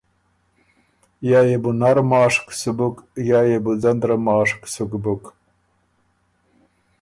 یا 1.29 1.39
يې 1.49 1.57
بو 1.63 1.71
نر 1.79 1.97
ماشک 2.11 2.45
سُک 2.59 2.73
بُک۔ 2.77 2.95
یا 3.29 3.39
يې 3.49 3.57
بو 3.63 3.71
ځندره 3.81 4.17
ماشک 4.25 4.61
سُک 4.73 4.91
بُک 5.03 5.23